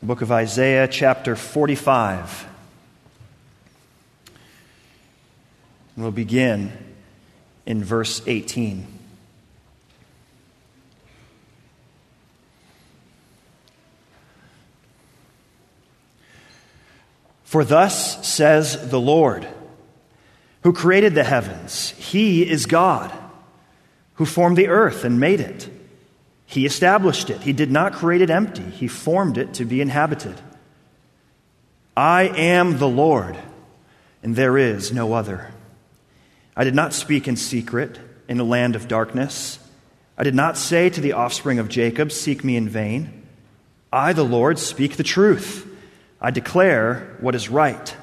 [0.00, 2.48] The book of Isaiah, chapter 45.
[5.94, 6.72] We'll begin
[7.66, 8.86] in verse 18.
[17.44, 19.46] For thus says the Lord,
[20.62, 23.12] who created the heavens, He is God,
[24.14, 25.68] who formed the earth and made it.
[26.50, 27.42] He established it.
[27.42, 30.34] He did not create it empty, He formed it to be inhabited.
[31.96, 33.38] I am the Lord,
[34.20, 35.52] and there is no other.
[36.56, 39.60] I did not speak in secret in a land of darkness.
[40.18, 43.28] I did not say to the offspring of Jacob, Seek me in vain.
[43.92, 45.64] I, the Lord, speak the truth.
[46.20, 47.96] I declare what is right.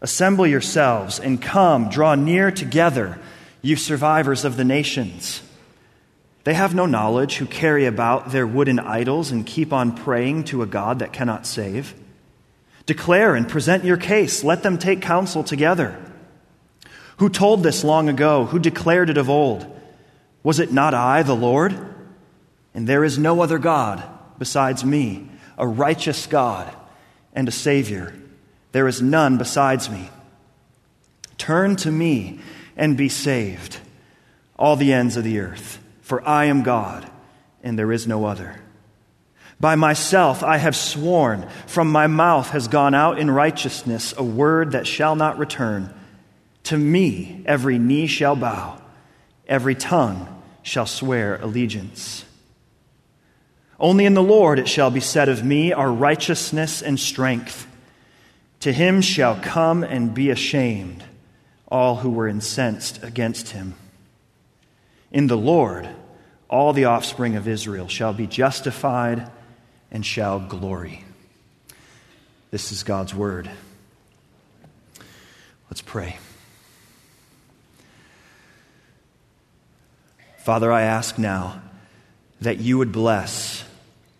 [0.00, 3.18] Assemble yourselves and come, draw near together,
[3.60, 5.42] you survivors of the nations.
[6.44, 10.62] They have no knowledge who carry about their wooden idols and keep on praying to
[10.62, 11.94] a God that cannot save.
[12.86, 14.42] Declare and present your case.
[14.42, 15.96] Let them take counsel together.
[17.18, 18.46] Who told this long ago?
[18.46, 19.66] Who declared it of old?
[20.42, 21.76] Was it not I, the Lord?
[22.74, 24.02] And there is no other God
[24.38, 26.74] besides me, a righteous God
[27.32, 28.12] and a Savior.
[28.72, 30.10] There is none besides me.
[31.38, 32.40] Turn to me
[32.76, 33.78] and be saved,
[34.58, 35.81] all the ends of the earth.
[36.12, 37.10] For I am God,
[37.62, 38.60] and there is no other.
[39.58, 44.72] By myself I have sworn, from my mouth has gone out in righteousness a word
[44.72, 45.88] that shall not return.
[46.64, 48.78] To me every knee shall bow,
[49.46, 50.28] every tongue
[50.60, 52.26] shall swear allegiance.
[53.80, 57.66] Only in the Lord it shall be said of me, are righteousness and strength.
[58.60, 61.04] To him shall come and be ashamed
[61.68, 63.76] all who were incensed against him.
[65.10, 65.88] In the Lord,
[66.52, 69.30] all the offspring of Israel shall be justified
[69.90, 71.02] and shall glory.
[72.50, 73.50] This is God's word.
[75.70, 76.18] Let's pray.
[80.40, 81.62] Father, I ask now
[82.42, 83.64] that you would bless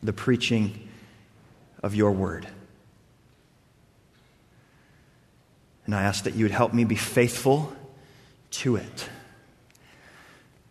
[0.03, 0.89] the preaching
[1.83, 2.49] of your word.
[5.85, 7.77] And I ask that you would help me be faithful
[8.53, 9.11] to it.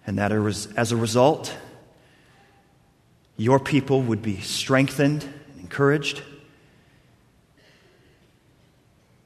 [0.06, 1.56] And that as a result,
[3.38, 6.22] your people would be strengthened and encouraged,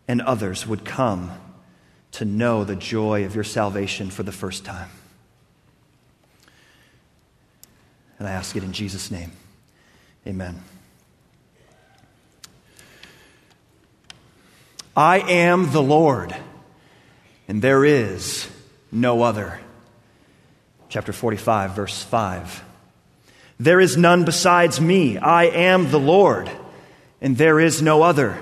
[0.08, 1.32] and others would come
[2.12, 4.90] to know the joy of your salvation for the first time.
[8.20, 9.32] And I ask it in Jesus' name.
[10.26, 10.62] Amen.
[14.96, 16.34] I am the Lord,
[17.50, 18.48] and there is
[18.92, 19.60] no other
[20.90, 22.64] chapter 45, verse 5.
[23.60, 25.18] There is none besides me.
[25.18, 26.50] I am the Lord,
[27.22, 28.38] and there is no other.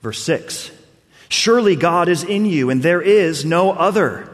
[0.00, 0.70] Verse 6.
[1.28, 4.30] Surely God is in you, and there is no other.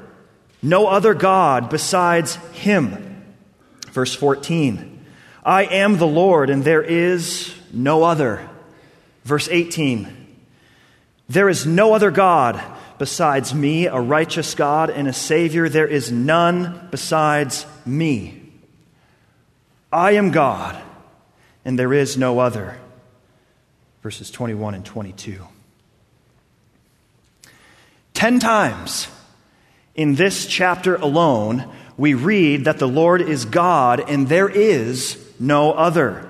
[0.62, 3.24] No other God besides him.
[3.88, 5.04] Verse 14.
[5.44, 8.48] I am the Lord, and there is no other.
[9.24, 10.16] Verse 18.
[11.28, 12.62] There is no other God
[13.00, 15.70] besides me, a righteous God and a Savior.
[15.70, 18.42] There is none besides me.
[19.90, 20.78] I am God,
[21.64, 22.78] and there is no other.
[24.02, 25.42] Verses 21 and 22.
[28.12, 29.08] Ten times
[29.94, 35.72] in this chapter alone, we read that the Lord is God and there is no
[35.72, 36.28] other.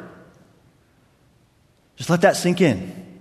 [1.96, 3.20] Just let that sink in.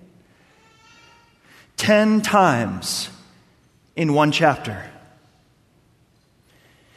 [1.78, 3.10] Ten times
[4.00, 4.90] in one chapter.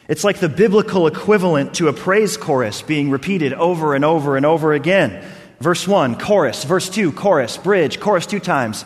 [0.06, 4.46] It's like the biblical equivalent to a praise chorus being repeated over and over and
[4.46, 5.24] over again.
[5.58, 6.62] Verse 1, chorus.
[6.62, 7.56] Verse 2, chorus.
[7.56, 8.84] Bridge, chorus two times.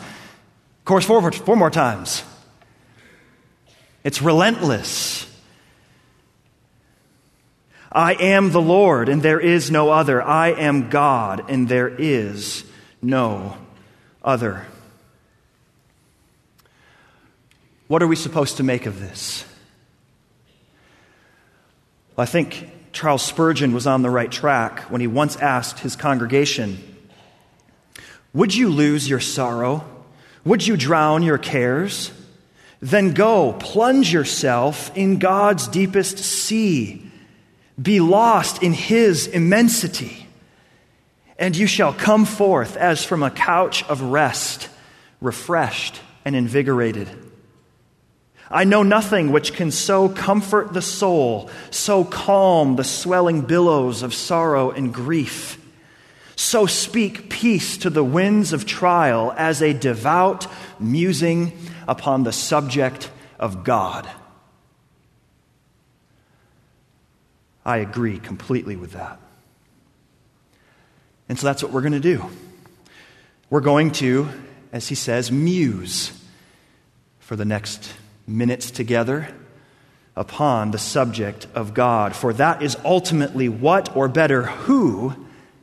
[0.83, 2.23] Chorus four, four more times.
[4.03, 5.31] It's relentless.
[7.91, 10.23] I am the Lord, and there is no other.
[10.23, 12.63] I am God, and there is
[12.99, 13.57] no
[14.23, 14.65] other.
[17.87, 19.45] What are we supposed to make of this?
[22.15, 25.95] Well, I think Charles Spurgeon was on the right track when he once asked his
[25.95, 26.77] congregation
[28.33, 29.85] Would you lose your sorrow?
[30.43, 32.11] Would you drown your cares?
[32.79, 37.03] Then go, plunge yourself in God's deepest sea.
[37.81, 40.27] Be lost in His immensity.
[41.37, 44.69] And you shall come forth as from a couch of rest,
[45.21, 47.09] refreshed and invigorated.
[48.49, 54.13] I know nothing which can so comfort the soul, so calm the swelling billows of
[54.13, 55.59] sorrow and grief,
[56.39, 60.45] So speak peace to the winds of trial as a devout
[60.79, 61.51] musing
[61.87, 63.09] upon the subject
[63.39, 64.07] of God.
[67.65, 69.19] I agree completely with that.
[71.27, 72.23] And so that's what we're going to do.
[73.49, 74.29] We're going to,
[74.71, 76.11] as he says, muse
[77.19, 77.91] for the next
[78.27, 79.29] minutes together
[80.15, 82.15] upon the subject of God.
[82.15, 85.13] For that is ultimately what, or better, who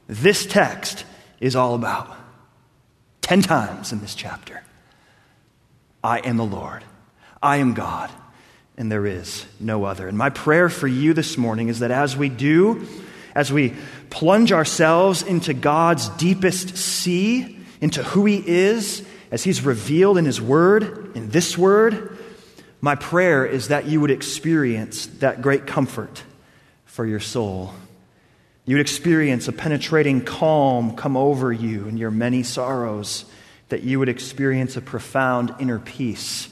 [0.06, 1.04] this text
[1.40, 2.16] is all about.
[3.20, 4.62] Ten times in this chapter.
[6.02, 6.84] I am the Lord.
[7.42, 8.10] I am God,
[8.76, 10.08] and there is no other.
[10.08, 12.86] And my prayer for you this morning is that as we do,
[13.34, 13.74] as we
[14.10, 20.40] plunge ourselves into God's deepest sea, into who He is, as He's revealed in His
[20.40, 22.13] Word, in this Word,
[22.84, 26.22] my prayer is that you would experience that great comfort
[26.84, 27.72] for your soul.
[28.66, 33.24] You would experience a penetrating calm come over you in your many sorrows,
[33.70, 36.50] that you would experience a profound inner peace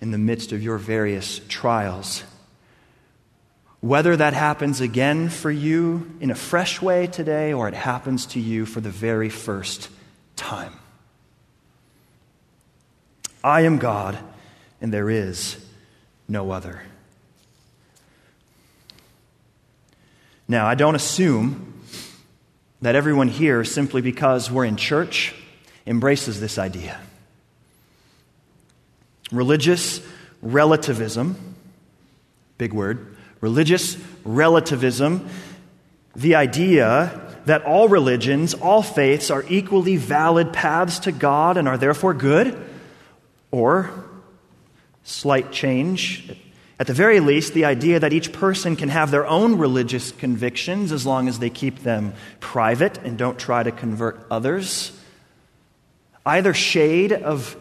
[0.00, 2.24] in the midst of your various trials.
[3.80, 8.40] Whether that happens again for you in a fresh way today or it happens to
[8.40, 9.90] you for the very first
[10.36, 10.72] time.
[13.44, 14.18] I am God,
[14.80, 15.56] and there is
[16.28, 16.82] no other.
[20.48, 21.74] Now, I don't assume
[22.82, 25.34] that everyone here, simply because we're in church,
[25.86, 26.98] embraces this idea.
[29.30, 30.00] Religious
[30.42, 31.36] relativism,
[32.58, 35.28] big word, religious relativism,
[36.16, 41.78] the idea that all religions, all faiths are equally valid paths to God and are
[41.78, 42.60] therefore good,
[43.50, 43.90] or
[45.04, 46.30] slight change,
[46.80, 50.92] at the very least, the idea that each person can have their own religious convictions
[50.92, 54.98] as long as they keep them private and don't try to convert others.
[56.24, 57.54] Either shade of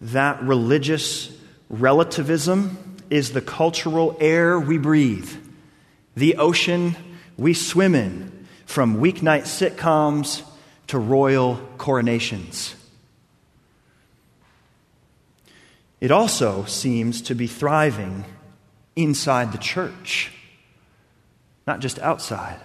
[0.00, 1.36] that religious
[1.68, 5.30] relativism is the cultural air we breathe,
[6.14, 6.94] the ocean
[7.36, 10.42] we swim in, from weeknight sitcoms
[10.86, 12.76] to royal coronations.
[16.02, 18.24] It also seems to be thriving
[18.96, 20.32] inside the church,
[21.64, 22.58] not just outside.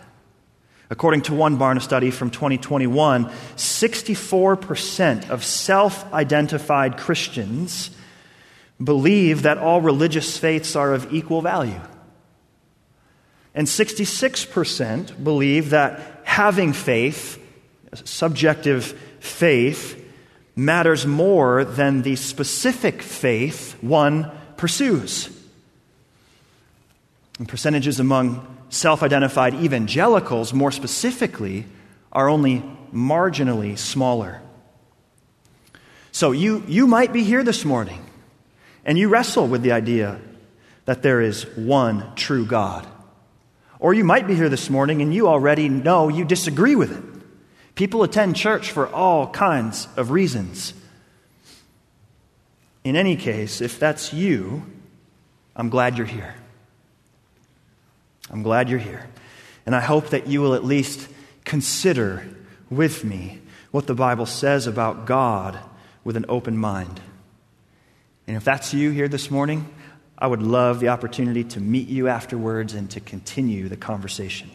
[0.89, 3.25] According to one Barna study from 2021,
[3.56, 7.92] 64% of self identified Christians
[8.84, 11.81] believe that all religious faiths are of equal value.
[13.54, 17.40] And 66% believe that having faith,
[17.94, 20.06] subjective faith,
[20.57, 25.30] matters more than the specific faith one pursues.
[27.38, 31.65] And percentages among self identified evangelicals, more specifically,
[32.12, 34.42] are only marginally smaller.
[36.12, 38.04] So you, you might be here this morning
[38.83, 40.19] and you wrestle with the idea
[40.86, 42.88] that there is one true God.
[43.77, 47.17] Or you might be here this morning and you already know you disagree with it.
[47.78, 50.74] People attend church for all kinds of reasons.
[52.84, 54.66] In any case, if that's you,
[55.56, 56.34] I'm glad you're here.
[58.32, 59.08] I'm glad you're here.
[59.64, 61.08] And I hope that you will at least
[61.46, 62.28] consider
[62.72, 65.60] with me what the Bible says about God
[66.04, 67.00] with an open mind.
[68.26, 69.72] And if that's you here this morning,
[70.18, 74.50] I would love the opportunity to meet you afterwards and to continue the conversation.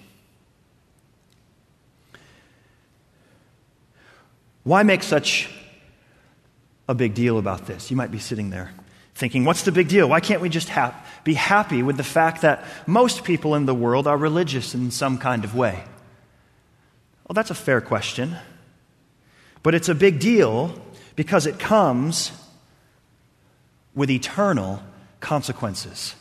[4.65, 5.51] Why make such
[6.89, 7.91] a big deal about this?
[7.91, 8.73] You might be sitting there
[9.15, 10.09] thinking, what's the big deal?
[10.09, 13.75] Why can't we just ha- be happy with the fact that most people in the
[13.75, 15.85] world are religious in some kind of way?
[17.29, 18.37] Well, that's a fair question.
[19.63, 20.75] But it's a big deal
[21.15, 22.33] because it comes
[23.95, 24.83] with eternal
[25.21, 26.15] consequences.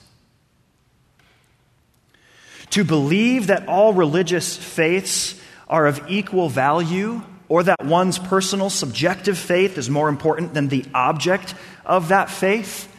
[2.71, 7.21] To believe that all religious faiths are of equal value
[7.51, 11.53] or that one's personal subjective faith is more important than the object
[11.85, 12.89] of that faith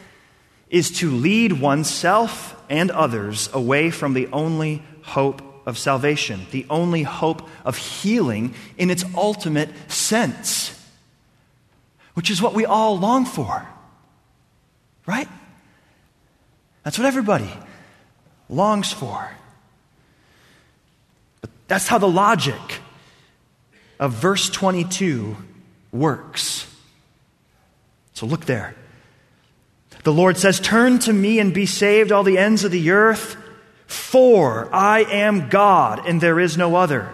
[0.69, 7.01] is to lead oneself and others away from the only hope of salvation, the only
[7.01, 10.79] hope of healing in its ultimate sense,
[12.13, 13.67] which is what we all long for.
[15.07, 15.27] Right?
[16.83, 17.49] That's what everybody
[18.49, 19.31] longs for.
[21.41, 22.82] But that's how the logic
[23.99, 25.35] of verse 22
[25.91, 26.67] works.
[28.13, 28.75] So look there.
[30.03, 33.37] The Lord says, Turn to me and be saved, all the ends of the earth,
[33.87, 37.11] for I am God and there is no other.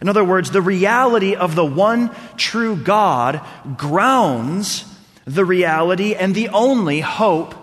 [0.00, 3.40] In other words, the reality of the one true God
[3.76, 4.84] grounds
[5.24, 7.54] the reality and the only hope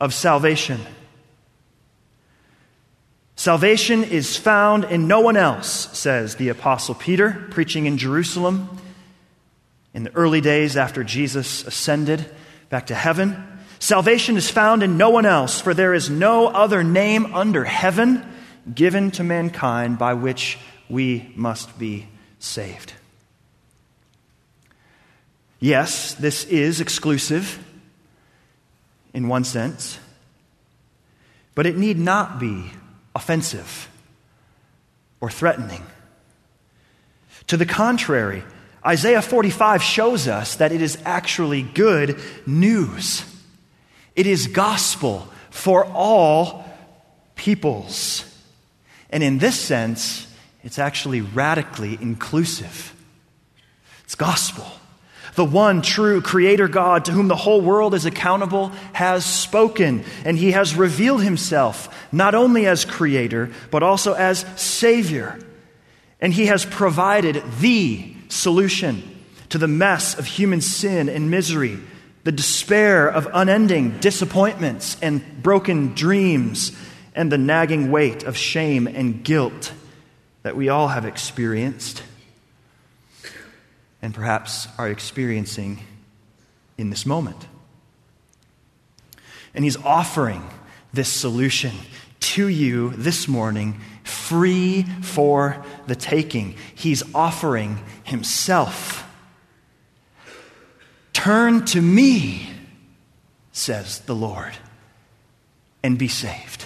[0.00, 0.80] of salvation.
[3.38, 8.68] Salvation is found in no one else, says the Apostle Peter, preaching in Jerusalem
[9.94, 12.28] in the early days after Jesus ascended
[12.68, 13.40] back to heaven.
[13.78, 18.26] Salvation is found in no one else, for there is no other name under heaven
[18.74, 20.58] given to mankind by which
[20.90, 22.08] we must be
[22.40, 22.92] saved.
[25.60, 27.64] Yes, this is exclusive
[29.14, 29.96] in one sense,
[31.54, 32.72] but it need not be
[33.14, 33.88] offensive
[35.20, 35.82] or threatening.
[37.48, 38.44] To the contrary,
[38.84, 43.24] Isaiah 45 shows us that it is actually good news.
[44.14, 46.64] It is gospel for all
[47.34, 48.24] peoples.
[49.10, 50.26] And in this sense,
[50.62, 52.94] it's actually radically inclusive.
[54.04, 54.66] It's gospel.
[55.38, 60.36] The one true Creator God to whom the whole world is accountable has spoken, and
[60.36, 65.38] He has revealed Himself not only as Creator, but also as Savior.
[66.20, 69.00] And He has provided the solution
[69.50, 71.78] to the mess of human sin and misery,
[72.24, 76.72] the despair of unending disappointments and broken dreams,
[77.14, 79.72] and the nagging weight of shame and guilt
[80.42, 82.02] that we all have experienced
[84.00, 85.80] and perhaps are experiencing
[86.76, 87.46] in this moment.
[89.54, 90.48] And He's offering
[90.92, 91.72] this solution
[92.20, 96.56] to you this morning, free for the taking.
[96.74, 99.04] He's offering Himself.
[101.12, 102.48] Turn to me,
[103.52, 104.52] says the Lord,
[105.82, 106.64] and be saved.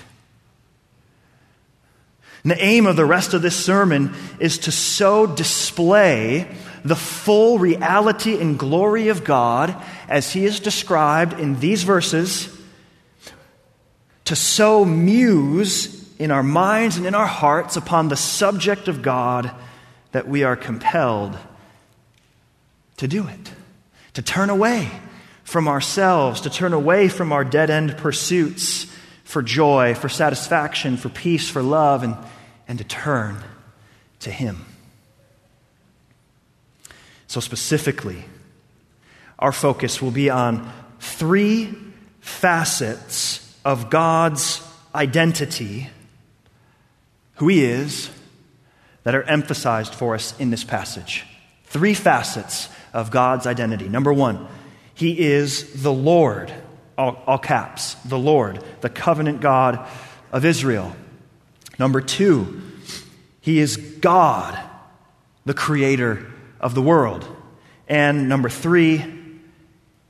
[2.43, 6.49] And the aim of the rest of this sermon is to so display
[6.85, 9.75] the full reality and glory of God
[10.09, 12.49] as He is described in these verses,
[14.25, 19.51] to so muse in our minds and in our hearts upon the subject of God
[20.12, 21.37] that we are compelled
[22.99, 23.53] to do it,
[24.15, 24.89] to turn away
[25.45, 28.87] from ourselves, to turn away from our dead end pursuits
[29.25, 32.17] for joy, for satisfaction, for peace, for love, and,
[32.69, 33.37] and to turn
[34.21, 34.65] to Him.
[37.33, 38.23] So, specifically,
[39.39, 40.71] our focus will be on
[41.01, 41.75] three
[42.21, 44.62] facets of God's
[44.95, 45.89] identity,
[47.37, 48.11] who He is,
[49.05, 51.25] that are emphasized for us in this passage.
[51.65, 53.89] Three facets of God's identity.
[53.89, 54.47] Number one,
[54.93, 56.53] He is the Lord,
[56.99, 59.89] all, all caps, the Lord, the covenant God
[60.33, 60.95] of Israel.
[61.79, 62.61] Number two,
[63.41, 64.62] He is God,
[65.47, 66.27] the creator
[66.62, 67.26] of the world.
[67.88, 69.04] And number three,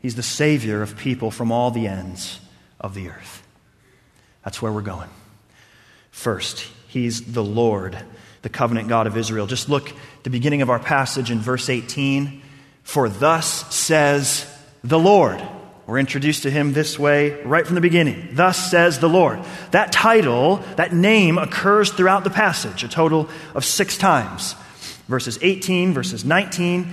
[0.00, 2.38] he's the Savior of people from all the ends
[2.80, 3.42] of the earth.
[4.44, 5.09] That's where we're going.
[6.11, 7.97] First, he's the Lord,
[8.42, 9.47] the covenant God of Israel.
[9.47, 9.92] Just look
[10.25, 12.42] the beginning of our passage in verse 18.
[12.82, 14.47] For thus says
[14.85, 15.42] the Lord.
[15.87, 18.30] We're introduced to him this way right from the beginning.
[18.32, 19.40] Thus says the Lord.
[19.73, 24.54] That title, that name occurs throughout the passage, a total of six times
[25.09, 26.90] verses 18, verses 19,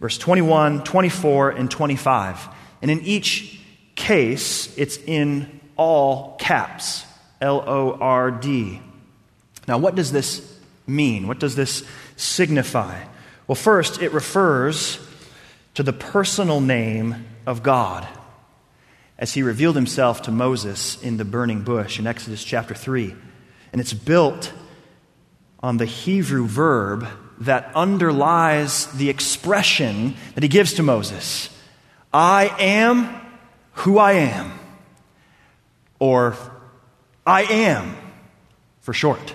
[0.00, 2.48] verse 21, 24, and 25.
[2.82, 3.60] And in each
[3.94, 7.04] case, it's in all caps
[7.40, 8.80] L O R D.
[9.66, 11.26] Now, what does this mean?
[11.26, 11.84] What does this
[12.16, 13.04] signify?
[13.46, 14.98] Well, first, it refers
[15.74, 18.06] to the personal name of God
[19.18, 23.14] as he revealed himself to Moses in the burning bush in Exodus chapter 3.
[23.72, 24.52] And it's built
[25.60, 27.06] on the Hebrew verb
[27.40, 31.48] that underlies the expression that he gives to Moses
[32.12, 33.20] I am
[33.72, 34.52] who I am,
[35.98, 36.36] or
[37.26, 37.96] I am
[38.80, 39.34] for short.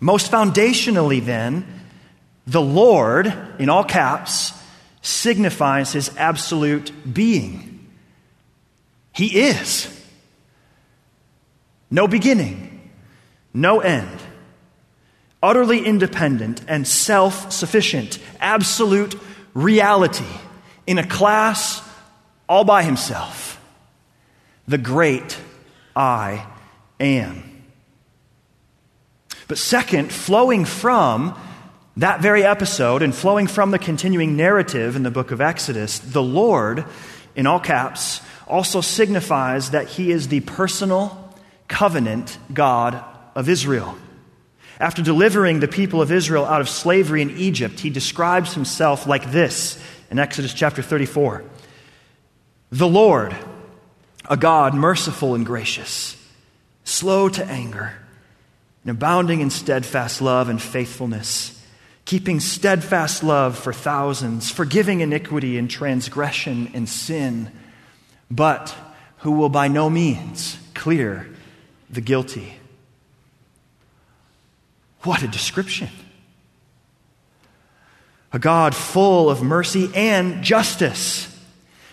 [0.00, 1.66] Most foundationally, then,
[2.46, 4.52] the Lord, in all caps,
[5.02, 7.88] signifies his absolute being.
[9.12, 9.90] He is.
[11.90, 12.90] No beginning,
[13.52, 14.23] no end
[15.44, 19.14] utterly independent and self sufficient, absolute
[19.52, 20.24] reality
[20.86, 21.86] in a class
[22.48, 23.60] all by himself.
[24.66, 25.38] The great
[25.94, 26.46] I
[26.98, 27.62] am.
[29.46, 31.38] But second, flowing from
[31.98, 36.22] that very episode and flowing from the continuing narrative in the book of Exodus, the
[36.22, 36.86] Lord,
[37.36, 41.34] in all caps, also signifies that he is the personal
[41.68, 43.96] covenant God of Israel.
[44.84, 49.32] After delivering the people of Israel out of slavery in Egypt, he describes himself like
[49.32, 51.42] this in Exodus chapter 34
[52.68, 53.34] The Lord,
[54.28, 56.22] a God merciful and gracious,
[56.84, 57.94] slow to anger,
[58.82, 61.64] and abounding in steadfast love and faithfulness,
[62.04, 67.50] keeping steadfast love for thousands, forgiving iniquity and transgression and sin,
[68.30, 68.74] but
[69.20, 71.26] who will by no means clear
[71.88, 72.58] the guilty.
[75.04, 75.88] What a description!
[78.32, 81.28] A God full of mercy and justice,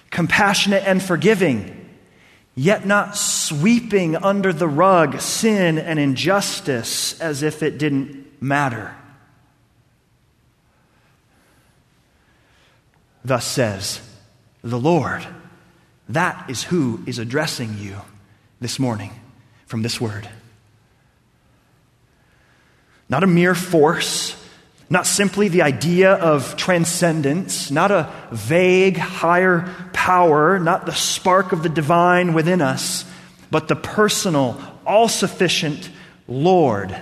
[0.10, 1.90] compassionate and forgiving,
[2.56, 8.96] yet not sweeping under the rug sin and injustice as if it didn't matter.
[13.24, 14.02] Thus says
[14.64, 15.26] the Lord.
[16.10, 17.98] That is who is addressing you
[18.60, 19.12] this morning
[19.66, 20.28] from this word.
[23.12, 24.42] Not a mere force,
[24.90, 31.62] not simply the idea of transcendence, not a vague higher power, not the spark of
[31.62, 33.04] the divine within us,
[33.52, 35.90] but the personal, all sufficient
[36.26, 36.96] Lord,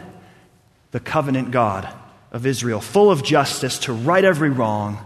[0.89, 1.87] the covenant God
[2.31, 4.97] of Israel, full of justice to right every wrong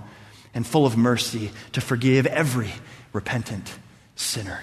[0.54, 2.72] and full of mercy to forgive every
[3.12, 3.76] repentant
[4.16, 4.62] sinner.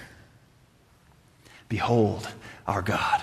[1.69, 2.27] Behold
[2.65, 3.21] our God,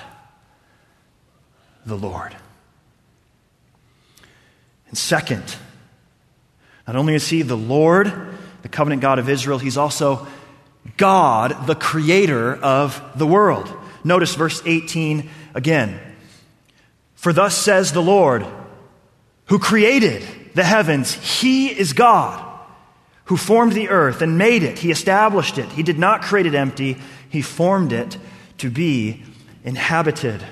[1.84, 2.36] the Lord.
[4.88, 5.56] And second,
[6.86, 8.12] not only is he the Lord,
[8.62, 10.26] the covenant God of Israel, he's also
[10.96, 13.72] God, the creator of the world.
[14.04, 16.00] Notice verse 18 again.
[17.14, 18.46] For thus says the Lord,
[19.46, 20.22] who created
[20.54, 22.44] the heavens, he is God,
[23.24, 24.78] who formed the earth and made it.
[24.78, 25.68] He established it.
[25.70, 26.96] He did not create it empty,
[27.28, 28.16] he formed it
[28.58, 29.24] to be
[29.64, 30.42] inhabited.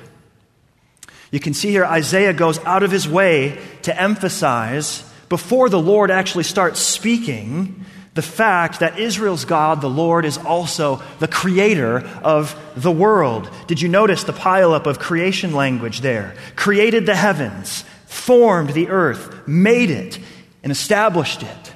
[1.30, 6.10] You can see here Isaiah goes out of his way to emphasize, before the Lord
[6.10, 7.84] actually starts speaking,
[8.14, 13.50] the fact that Israel's God, the Lord, is also the creator of the world.
[13.66, 16.34] Did you notice the pileup of creation language there?
[16.54, 20.18] Created the heavens, formed the earth, made it,
[20.62, 21.74] and established it.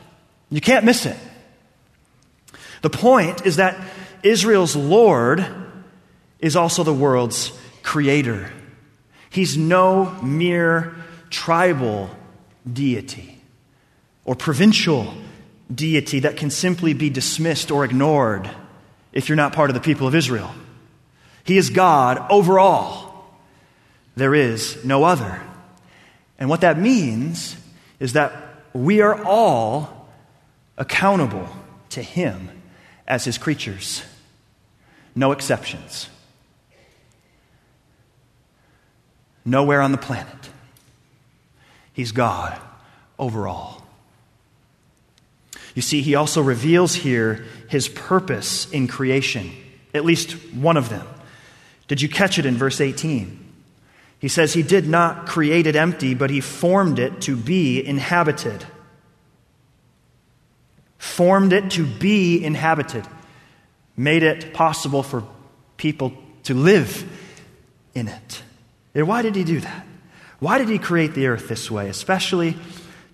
[0.49, 1.17] You can't miss it.
[2.81, 3.79] The point is that
[4.23, 5.45] Israel's Lord
[6.39, 8.51] is also the world's creator.
[9.31, 10.95] He's no mere
[11.31, 12.11] tribal
[12.71, 13.41] deity
[14.25, 15.15] or provincial
[15.73, 18.51] deity that can simply be dismissed or ignored
[19.13, 20.53] if you're not part of the people of Israel.
[21.45, 23.41] He is God over all.
[24.17, 25.41] There is no other.
[26.39, 27.57] And what that means
[27.99, 28.33] is that
[28.73, 30.09] we are all
[30.77, 31.49] accountable
[31.91, 32.51] to Him
[33.07, 34.03] as His creatures.
[35.15, 36.09] No exceptions.
[39.45, 40.51] Nowhere on the planet.
[41.93, 42.59] He's God
[43.19, 43.87] over all.
[45.75, 49.53] You see, he also reveals here his purpose in creation,
[49.95, 51.07] at least one of them.
[51.89, 53.39] Did you catch it in verse 18?
[54.19, 58.65] He says he did not create it empty, but he formed it to be inhabited.
[60.99, 63.07] Formed it to be inhabited.
[63.97, 65.25] Made it possible for
[65.77, 66.13] people
[66.45, 67.09] to live
[67.95, 68.43] in it.
[68.95, 69.87] And why did he do that?
[70.41, 72.57] Why did he create the earth this way, especially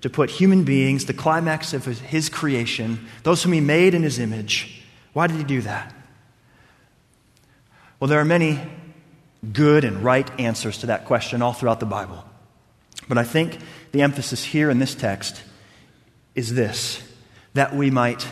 [0.01, 4.19] to put human beings, the climax of his creation, those whom he made in his
[4.19, 4.83] image?
[5.13, 5.95] Why did he do that?
[7.99, 8.61] Well, there are many
[9.53, 12.25] good and right answers to that question all throughout the Bible.
[13.09, 13.59] But I think
[13.93, 15.43] the emphasis here in this text
[16.35, 17.03] is this
[17.55, 18.27] that we might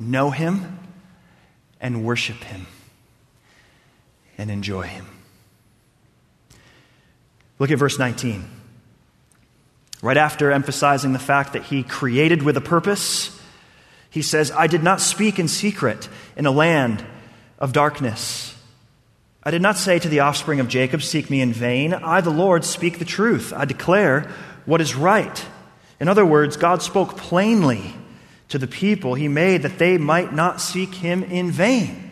[0.00, 0.78] know him
[1.80, 2.66] and worship him
[4.38, 5.06] and enjoy him.
[7.58, 8.44] Look at verse 19.
[10.02, 13.40] Right after emphasizing the fact that he created with a purpose,
[14.10, 17.04] he says, I did not speak in secret in a land
[17.58, 18.54] of darkness.
[19.42, 21.94] I did not say to the offspring of Jacob, Seek me in vain.
[21.94, 23.52] I, the Lord, speak the truth.
[23.54, 24.30] I declare
[24.66, 25.44] what is right.
[26.00, 27.94] In other words, God spoke plainly
[28.48, 32.10] to the people he made that they might not seek him in vain.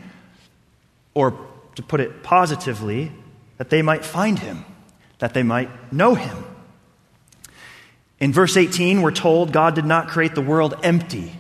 [1.15, 1.39] Or,
[1.75, 3.13] to put it positively,
[3.59, 4.65] that they might find him
[5.23, 6.37] that they might know him.
[8.19, 11.33] In verse 18, we're told God did not create the world empty.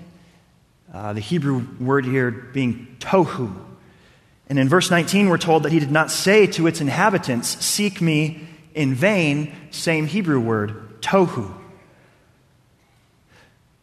[0.94, 3.52] Uh, the Hebrew word here being tohu.
[4.48, 8.00] And in verse 19, we're told that he did not say to its inhabitants, Seek
[8.00, 11.52] me in vain, same Hebrew word, tohu.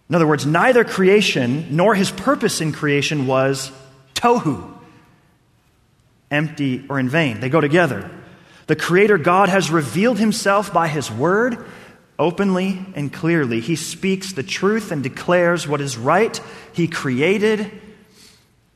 [0.07, 3.69] In other words, neither creation nor his purpose in creation was
[4.15, 4.79] tohu,
[6.31, 7.41] empty or in vain.
[7.41, 8.09] They go together.
[8.69, 11.65] The Creator God has revealed himself by his word
[12.19, 13.62] openly and clearly.
[13.62, 16.39] He speaks the truth and declares what is right.
[16.71, 17.71] He created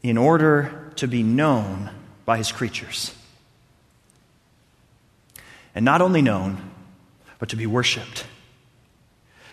[0.01, 1.91] in order to be known
[2.25, 3.13] by his creatures.
[5.75, 6.71] And not only known,
[7.37, 8.25] but to be worshiped.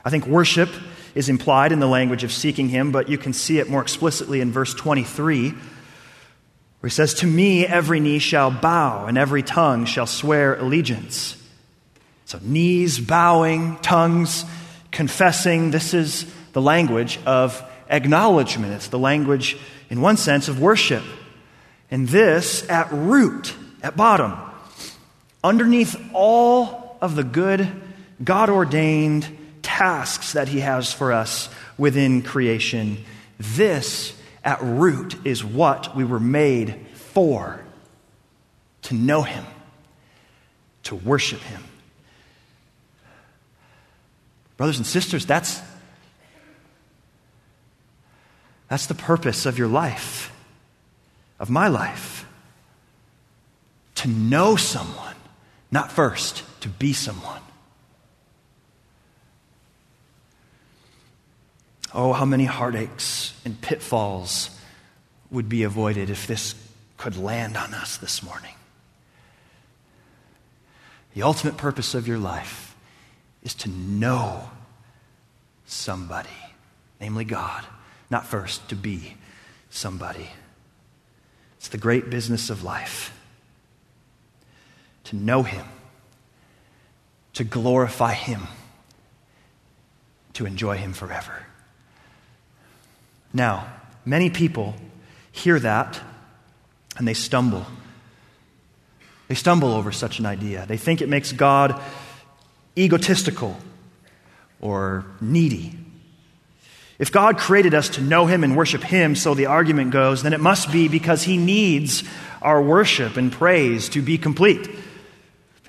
[0.07, 0.70] I think worship
[1.14, 4.40] is implied in the language of seeking him, but you can see it more explicitly
[4.40, 5.53] in verse 23,
[6.81, 11.37] where he says, To me every knee shall bow, and every tongue shall swear allegiance.
[12.25, 14.45] So, knees bowing, tongues
[14.90, 18.73] confessing, this is the language of acknowledgement.
[18.73, 19.57] It's the language,
[19.88, 21.03] in one sense, of worship.
[21.90, 24.37] And this, at root, at bottom,
[25.43, 27.69] underneath all of the good,
[28.23, 29.27] God ordained
[29.62, 33.05] tasks that He has for us within creation,
[33.38, 34.12] this,
[34.44, 37.61] at root, is what we were made for
[38.83, 39.44] to know Him,
[40.85, 41.62] to worship Him.
[44.57, 45.61] Brothers and sisters, that's,
[48.68, 50.33] that's the purpose of your life,
[51.38, 52.26] of my life.
[53.96, 55.16] To know someone,
[55.70, 57.40] not first, to be someone.
[61.92, 64.50] Oh, how many heartaches and pitfalls
[65.31, 66.55] would be avoided if this
[66.96, 68.55] could land on us this morning.
[71.14, 72.76] The ultimate purpose of your life
[73.42, 74.50] is to know
[75.66, 76.29] somebody,
[77.00, 77.64] namely God,
[78.11, 79.16] not first to be
[79.70, 80.29] somebody.
[81.57, 83.16] It's the great business of life
[85.05, 85.66] to know Him,
[87.33, 88.42] to glorify Him,
[90.35, 91.46] to enjoy Him forever.
[93.33, 93.66] Now,
[94.05, 94.75] many people
[95.33, 96.01] hear that
[96.97, 97.66] and they stumble.
[99.29, 100.66] They stumble over such an idea.
[100.66, 101.81] They think it makes God
[102.77, 103.57] egotistical
[104.61, 105.77] or needy.
[106.99, 110.35] If God created us to know Him and worship Him, so the argument goes, then
[110.35, 112.05] it must be because He needs
[112.43, 114.69] our worship and praise to be complete.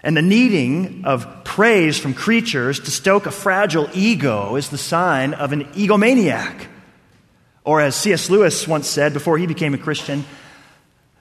[0.03, 5.33] And the needing of praise from creatures to stoke a fragile ego is the sign
[5.33, 6.67] of an egomaniac.
[7.63, 8.29] Or, as C.S.
[8.29, 10.25] Lewis once said before he became a Christian,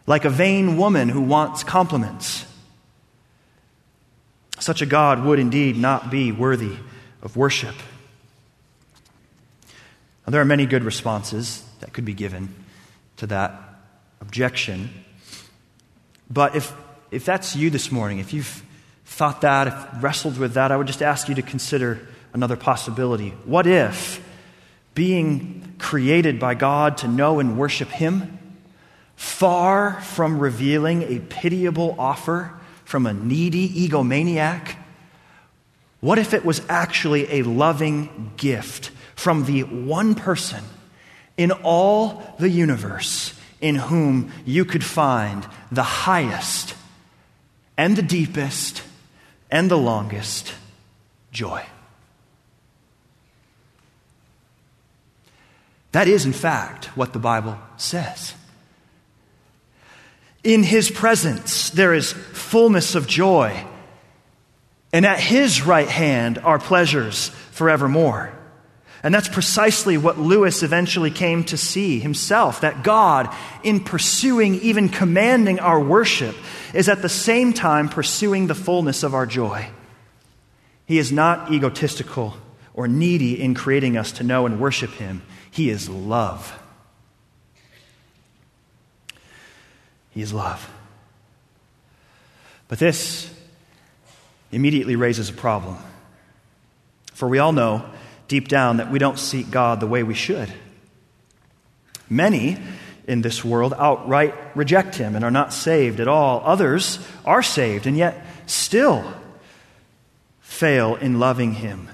[0.07, 2.47] like a vain woman who wants compliments.
[4.59, 6.77] Such a God would indeed not be worthy
[7.23, 7.75] of worship.
[10.27, 12.55] Now, there are many good responses that could be given
[13.19, 13.53] to that
[14.21, 14.91] objection.
[16.31, 16.73] But if,
[17.11, 18.63] if that's you this morning, if you've
[19.05, 23.31] thought that, if wrestled with that, I would just ask you to consider another possibility.
[23.45, 24.25] What if
[24.95, 28.39] being created by God to know and worship Him,
[29.17, 32.53] far from revealing a pitiable offer
[32.85, 34.77] from a needy egomaniac?
[36.01, 40.65] What if it was actually a loving gift from the one person
[41.37, 46.75] in all the universe in whom you could find the highest
[47.77, 48.83] and the deepest
[49.51, 50.55] and the longest
[51.33, 51.63] joy?
[55.93, 58.35] That is, in fact, what the Bible says.
[60.43, 63.67] In his presence, there is fullness of joy.
[64.93, 68.33] And at his right hand are pleasures forevermore.
[69.03, 74.89] And that's precisely what Lewis eventually came to see himself that God, in pursuing, even
[74.89, 76.37] commanding our worship,
[76.75, 79.69] is at the same time pursuing the fullness of our joy.
[80.85, 82.35] He is not egotistical
[82.75, 86.59] or needy in creating us to know and worship him, He is love.
[90.11, 90.71] He is love.
[92.69, 93.33] But this
[94.53, 95.77] immediately raises a problem.
[97.15, 97.85] For we all know
[98.29, 100.53] deep down that we don't seek God the way we should.
[102.09, 102.59] Many
[103.07, 106.43] in this world outright reject Him and are not saved at all.
[106.45, 109.05] Others are saved and yet still
[110.41, 111.89] fail in loving Him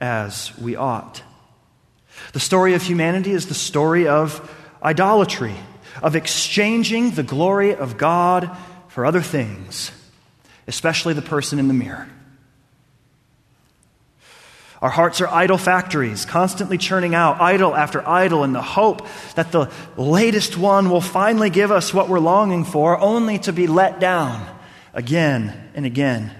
[0.00, 1.22] as we ought.
[2.32, 4.48] The story of humanity is the story of
[4.82, 5.54] idolatry
[6.02, 8.56] of exchanging the glory of God
[8.88, 9.90] for other things,
[10.66, 12.08] especially the person in the mirror.
[14.80, 19.52] Our hearts are idol factories, constantly churning out idol after idol in the hope that
[19.52, 24.00] the latest one will finally give us what we're longing for, only to be let
[24.00, 24.46] down
[24.94, 26.34] again and again.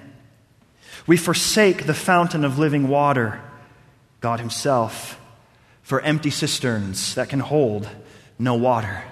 [1.07, 3.43] We forsake the fountain of living water,
[4.21, 5.20] God Himself,
[5.91, 7.89] for empty cisterns that can hold
[8.39, 9.03] no water.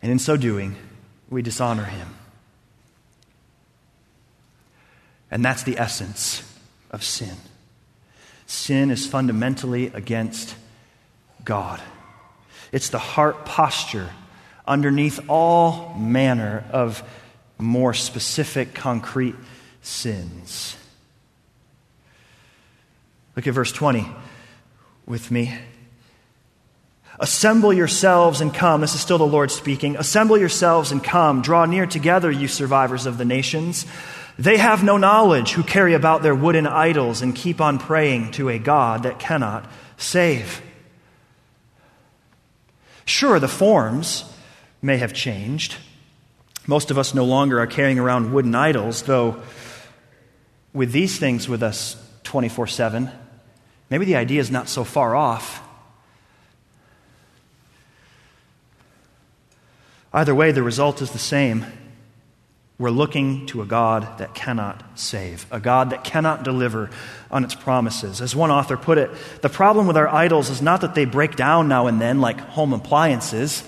[0.00, 0.74] And in so doing,
[1.28, 2.08] we dishonor him.
[5.30, 6.42] And that's the essence
[6.90, 7.36] of sin.
[8.46, 10.54] Sin is fundamentally against
[11.44, 11.78] God.
[12.72, 14.08] It's the heart posture
[14.66, 17.02] underneath all manner of
[17.58, 19.36] more specific, concrete
[19.82, 20.74] sins.
[23.40, 24.06] Look at verse 20
[25.06, 25.56] with me.
[27.18, 28.82] Assemble yourselves and come.
[28.82, 29.96] This is still the Lord speaking.
[29.96, 31.40] Assemble yourselves and come.
[31.40, 33.86] Draw near together, you survivors of the nations.
[34.38, 38.50] They have no knowledge who carry about their wooden idols and keep on praying to
[38.50, 39.64] a God that cannot
[39.96, 40.60] save.
[43.06, 44.30] Sure, the forms
[44.82, 45.76] may have changed.
[46.66, 49.40] Most of us no longer are carrying around wooden idols, though
[50.74, 51.96] with these things with us
[52.30, 53.10] 24 7,
[53.90, 55.62] maybe the idea is not so far off.
[60.12, 61.64] Either way, the result is the same.
[62.78, 66.88] We're looking to a God that cannot save, a God that cannot deliver
[67.30, 68.22] on its promises.
[68.22, 69.10] As one author put it,
[69.42, 72.40] the problem with our idols is not that they break down now and then like
[72.40, 73.62] home appliances.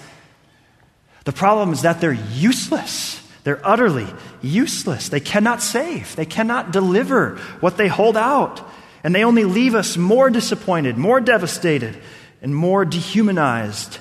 [1.24, 3.20] The problem is that they're useless.
[3.44, 4.06] They're utterly
[4.40, 5.11] useless.
[5.11, 6.16] They cannot save.
[6.16, 8.66] They cannot deliver what they hold out.
[9.04, 11.98] And they only leave us more disappointed, more devastated,
[12.40, 13.98] and more dehumanized,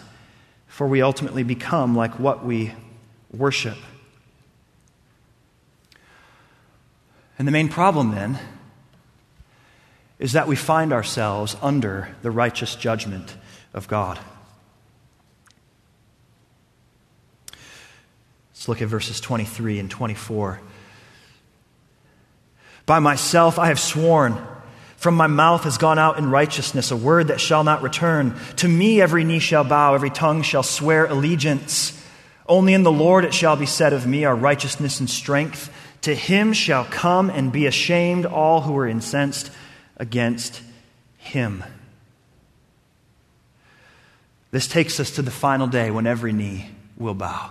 [0.68, 2.74] for we ultimately become like what we
[3.32, 3.78] worship.
[7.40, 8.38] And the main problem then
[10.20, 13.36] is that we find ourselves under the righteous judgment
[13.74, 14.20] of God.
[18.52, 20.62] Let's look at verses 23 and 24.
[22.86, 24.38] By myself I have sworn.
[25.02, 28.36] From my mouth has gone out in righteousness a word that shall not return.
[28.58, 32.00] To me every knee shall bow, every tongue shall swear allegiance.
[32.48, 35.74] Only in the Lord it shall be said of me, our righteousness and strength.
[36.02, 39.50] To him shall come and be ashamed all who are incensed
[39.98, 40.62] against
[41.18, 41.64] him.
[44.52, 47.50] This takes us to the final day when every knee will bow.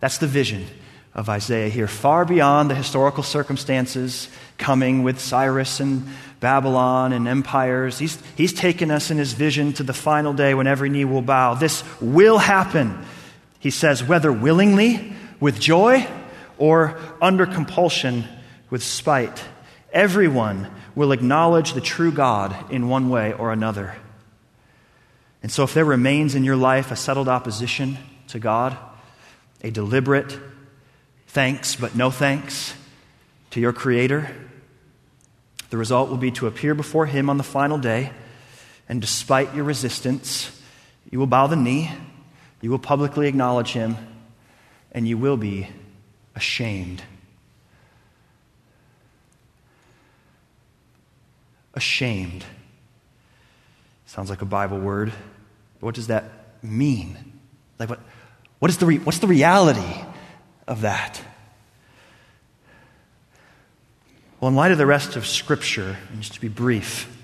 [0.00, 0.66] That's the vision
[1.14, 4.28] of Isaiah here, far beyond the historical circumstances
[4.60, 6.06] coming with Cyrus and
[6.38, 7.98] Babylon and empires.
[7.98, 11.22] He's, he's taken us in his vision to the final day when every knee will
[11.22, 11.54] bow.
[11.54, 13.04] This will happen,
[13.58, 16.06] he says, whether willingly, with joy,
[16.58, 18.24] or under compulsion
[18.68, 19.42] with spite.
[19.92, 23.96] Everyone will acknowledge the true God in one way or another.
[25.42, 27.96] And so, if there remains in your life a settled opposition
[28.28, 28.76] to God,
[29.62, 30.38] a deliberate
[31.28, 32.74] thanks but no thanks
[33.50, 34.30] to your Creator,
[35.70, 38.12] the result will be to appear before Him on the final day,
[38.88, 40.60] and despite your resistance,
[41.10, 41.90] you will bow the knee,
[42.60, 43.96] you will publicly acknowledge Him,
[44.92, 45.68] and you will be
[46.34, 47.02] ashamed.
[51.74, 52.44] Ashamed.
[54.06, 55.12] Sounds like a Bible word.
[55.80, 56.24] But what does that
[56.62, 57.16] mean?
[57.78, 58.00] Like what,
[58.58, 60.02] what is the re, what's the reality
[60.66, 61.20] of that?
[64.40, 67.14] Well, in light of the rest of Scripture, just to be brief,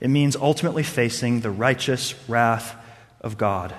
[0.00, 2.76] it means ultimately facing the righteous wrath
[3.20, 3.74] of God.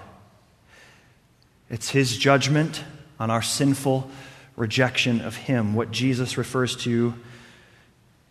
[1.69, 2.83] It's His judgment
[3.21, 4.11] on our sinful
[4.57, 7.13] rejection of Him, what Jesus refers to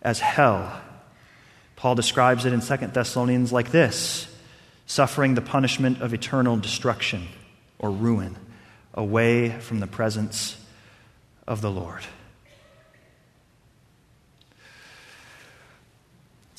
[0.03, 0.79] as hell.
[1.77, 4.29] Paul describes it in 2 Thessalonians like this
[4.85, 7.27] suffering the punishment of eternal destruction
[7.79, 8.37] or ruin
[8.93, 10.63] away from the presence
[11.47, 12.03] of the Lord.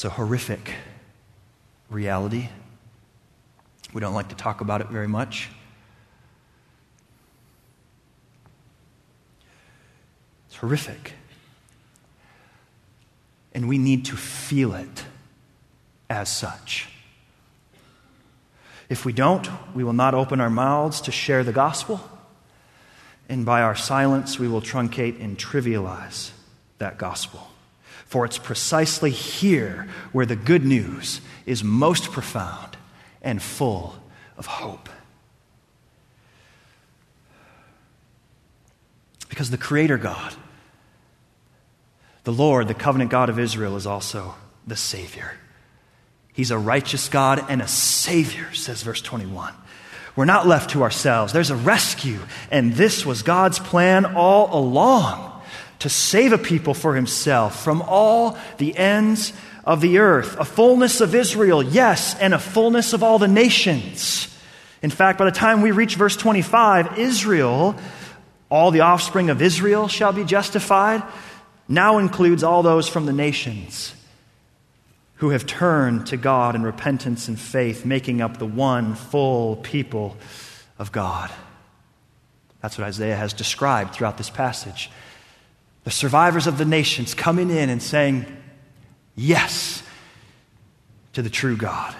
[0.03, 0.73] It's a horrific
[1.89, 2.49] reality.
[3.93, 5.47] We don't like to talk about it very much.
[10.47, 11.13] It's horrific.
[13.53, 15.05] And we need to feel it
[16.09, 16.89] as such.
[18.89, 22.01] If we don't, we will not open our mouths to share the gospel.
[23.29, 26.31] And by our silence, we will truncate and trivialize
[26.79, 27.52] that gospel.
[28.13, 32.77] For it's precisely here where the good news is most profound
[33.23, 33.95] and full
[34.37, 34.87] of hope.
[39.29, 40.35] Because the Creator God,
[42.23, 44.35] the Lord, the covenant God of Israel, is also
[44.67, 45.31] the Savior.
[46.33, 49.55] He's a righteous God and a Savior, says verse 21.
[50.15, 51.33] We're not left to ourselves.
[51.33, 52.19] There's a rescue.
[52.51, 55.32] And this was God's plan all along
[55.83, 59.31] to save a people for Himself from all the ends
[59.63, 60.37] of the earth.
[60.39, 64.27] A fullness of Israel, yes, and a fullness of all the nations.
[64.81, 67.75] In fact, by the time we reach verse 25, Israel
[68.49, 71.01] all the offspring of Israel shall be justified.
[71.67, 73.95] now includes all those from the nations
[75.15, 80.17] who have turned to God in repentance and faith, making up the one full people
[80.77, 81.31] of God.
[82.61, 84.91] That's what Isaiah has described throughout this passage.
[85.83, 88.25] The survivors of the nations coming in and saying,
[89.15, 89.83] Yes
[91.13, 91.95] to the true God.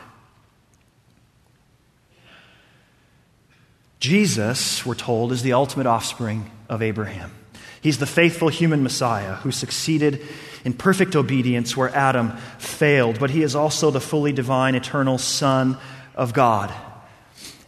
[4.00, 7.32] Jesus, we're told, is the ultimate offspring of Abraham.
[7.80, 10.22] He's the faithful human Messiah who succeeded
[10.66, 15.78] in perfect obedience where Adam failed, but he is also the fully divine, eternal Son
[16.16, 16.74] of God.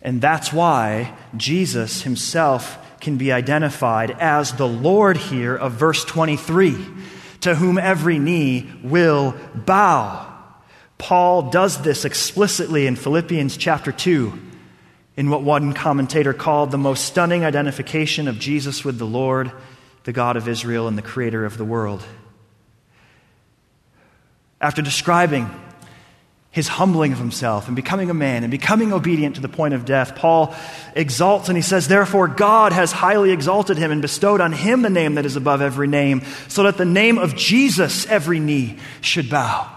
[0.02, 6.76] And that's why Jesus himself can be identified as the Lord here of verse 23,
[7.42, 10.34] to whom every knee will bow.
[10.98, 14.40] Paul does this explicitly in Philippians chapter 2
[15.18, 19.52] in what one commentator called the most stunning identification of Jesus with the Lord,
[20.06, 22.04] the God of Israel, and the creator of the world.
[24.60, 25.48] After describing
[26.56, 29.84] his humbling of himself and becoming a man and becoming obedient to the point of
[29.84, 30.56] death, Paul
[30.96, 34.90] exalts and he says, Therefore, God has highly exalted him and bestowed on him the
[34.90, 39.30] name that is above every name, so that the name of Jesus every knee should
[39.30, 39.70] bow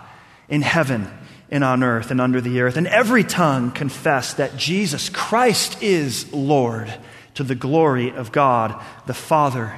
[0.48, 1.08] in heaven
[1.50, 6.32] and on earth and under the earth, and every tongue confess that Jesus Christ is
[6.32, 6.94] Lord
[7.34, 9.74] to the glory of God the Father.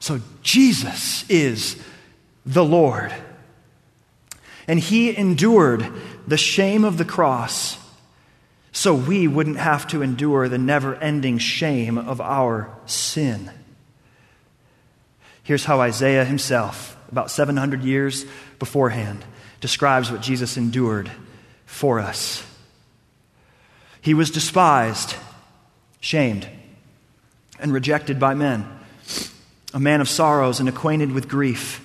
[0.00, 1.78] So Jesus is
[2.46, 3.12] the Lord.
[4.66, 5.92] And he endured
[6.28, 7.78] the shame of the cross
[8.70, 13.50] so we wouldn't have to endure the never ending shame of our sin.
[15.42, 18.26] Here's how Isaiah himself, about 700 years
[18.58, 19.24] beforehand,
[19.60, 21.10] describes what Jesus endured
[21.64, 22.44] for us.
[24.02, 25.16] He was despised,
[26.00, 26.46] shamed,
[27.58, 28.68] and rejected by men,
[29.72, 31.84] a man of sorrows and acquainted with grief.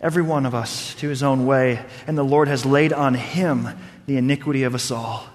[0.00, 3.68] every one of us, to his own way, and the Lord has laid on him
[4.06, 5.26] the iniquity of us all.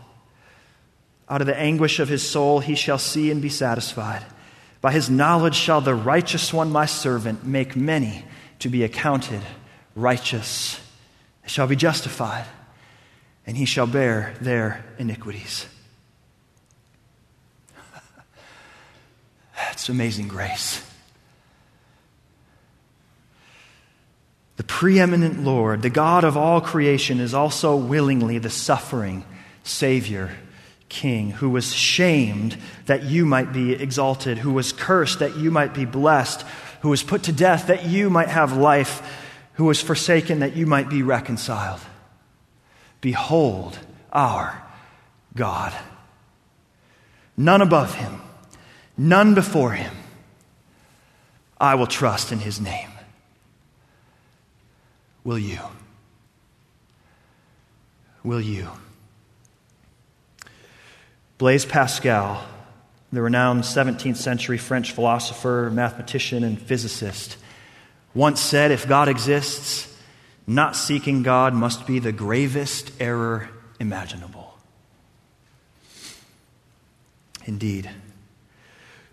[1.30, 4.26] Out of the anguish of his soul he shall see and be satisfied.
[4.82, 8.26] By his knowledge shall the righteous one, my servant, make many
[8.60, 9.42] to be accounted
[9.96, 10.80] righteous.
[11.42, 12.46] They shall be justified
[13.46, 15.66] and he shall bear their iniquities.
[19.56, 20.84] That's amazing grace.
[24.56, 29.26] The preeminent Lord, the God of all creation, is also willingly the suffering
[29.64, 30.36] Savior,
[30.90, 35.74] King, who was shamed that you might be exalted, who was cursed that you might
[35.74, 36.46] be blessed,
[36.82, 39.02] who was put to death that you might have life,
[39.54, 41.80] who was forsaken that you might be reconciled.
[43.02, 43.80] Behold
[44.12, 44.62] our
[45.36, 45.74] God.
[47.36, 48.22] None above him,
[48.96, 49.96] none before him.
[51.60, 52.93] I will trust in his name.
[55.24, 55.60] Will you?
[58.24, 58.70] Will you?
[61.38, 62.44] Blaise Pascal,
[63.12, 67.38] the renowned 17th century French philosopher, mathematician, and physicist,
[68.14, 69.90] once said if God exists,
[70.46, 74.58] not seeking God must be the gravest error imaginable.
[77.46, 77.90] Indeed.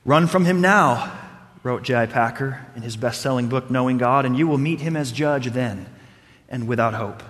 [0.04, 1.18] Run from him now,
[1.62, 2.06] wrote J.I.
[2.06, 5.46] Packer in his best selling book, Knowing God, and you will meet him as judge
[5.46, 5.86] then
[6.50, 7.22] and without hope.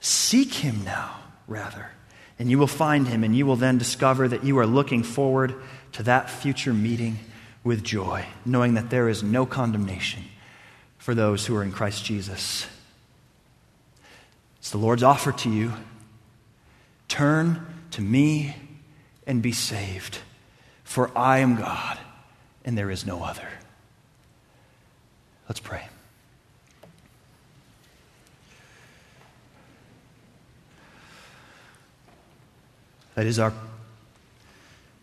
[0.00, 1.90] Seek him now, rather,
[2.38, 5.54] and you will find him, and you will then discover that you are looking forward
[5.92, 7.18] to that future meeting
[7.62, 10.22] with joy, knowing that there is no condemnation
[10.98, 12.66] for those who are in Christ Jesus.
[14.58, 15.72] It's the Lord's offer to you.
[17.08, 18.56] Turn to me
[19.26, 20.18] and be saved,
[20.84, 21.98] for I am God
[22.66, 23.48] and there is no other.
[25.48, 25.88] Let's pray.
[33.16, 33.52] That is our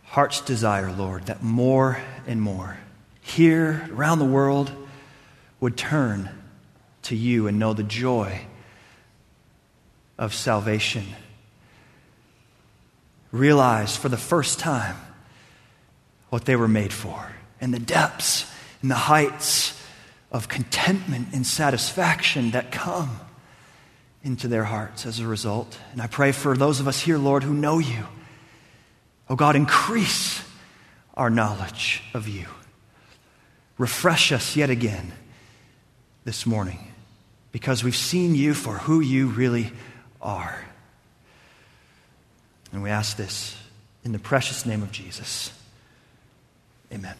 [0.03, 2.77] heart's desire, Lord, that more and more
[3.23, 4.71] here around the world,
[5.59, 6.29] would turn
[7.03, 8.41] to you and know the joy
[10.17, 11.05] of salvation.
[13.31, 14.97] Realize for the first time
[16.29, 18.45] what they were made for and the depths
[18.81, 19.81] and the heights
[20.31, 23.19] of contentment and satisfaction that come
[24.23, 25.77] into their hearts as a result.
[25.91, 28.07] And I pray for those of us here, Lord, who know you.
[29.29, 30.43] Oh God, increase
[31.15, 32.45] our knowledge of you.
[33.77, 35.11] Refresh us yet again
[36.23, 36.91] this morning
[37.51, 39.71] because we've seen you for who you really
[40.21, 40.63] are.
[42.71, 43.57] And we ask this
[44.03, 45.51] in the precious name of Jesus.
[46.91, 47.15] Amen.